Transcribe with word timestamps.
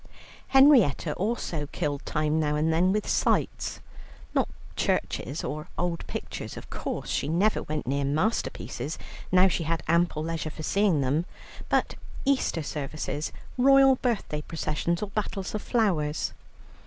Henrietta 0.47 1.13
also 1.13 1.67
killed 1.67 2.03
time 2.07 2.39
now 2.39 2.55
and 2.55 2.73
then 2.73 2.91
with 2.91 3.07
sights; 3.07 3.81
not 4.33 4.49
churches 4.75 5.43
or 5.43 5.67
old 5.77 6.07
pictures, 6.07 6.57
of 6.57 6.71
course 6.71 7.07
she 7.07 7.27
never 7.27 7.61
went 7.61 7.85
near 7.85 8.03
masterpieces 8.03 8.97
now 9.31 9.47
she 9.47 9.63
had 9.65 9.83
ample 9.87 10.23
leisure 10.23 10.49
for 10.49 10.63
seeing 10.63 11.01
them, 11.01 11.27
but 11.69 11.93
Easter 12.25 12.63
services, 12.63 13.31
royal 13.59 13.95
birthday 13.97 14.41
processions, 14.41 15.03
or 15.03 15.09
battles 15.11 15.53
of 15.53 15.61
flowers. 15.61 16.33